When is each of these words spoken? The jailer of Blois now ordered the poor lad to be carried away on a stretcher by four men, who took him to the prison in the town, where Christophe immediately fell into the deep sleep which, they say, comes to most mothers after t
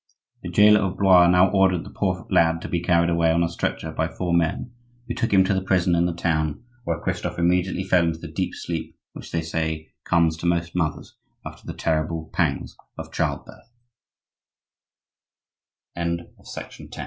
The 0.41 0.49
jailer 0.49 0.79
of 0.79 0.97
Blois 0.97 1.27
now 1.27 1.51
ordered 1.51 1.83
the 1.83 1.91
poor 1.91 2.25
lad 2.31 2.59
to 2.63 2.67
be 2.67 2.81
carried 2.81 3.11
away 3.11 3.29
on 3.29 3.43
a 3.43 3.47
stretcher 3.47 3.91
by 3.91 4.07
four 4.07 4.33
men, 4.33 4.71
who 5.07 5.13
took 5.13 5.31
him 5.31 5.43
to 5.43 5.53
the 5.53 5.61
prison 5.61 5.93
in 5.93 6.07
the 6.07 6.13
town, 6.15 6.63
where 6.85 6.99
Christophe 6.99 7.37
immediately 7.37 7.83
fell 7.83 8.05
into 8.05 8.17
the 8.17 8.27
deep 8.31 8.55
sleep 8.55 8.97
which, 9.13 9.31
they 9.31 9.43
say, 9.43 9.89
comes 10.03 10.37
to 10.37 10.47
most 10.47 10.75
mothers 10.75 11.15
after 11.45 11.71
t 16.87 16.97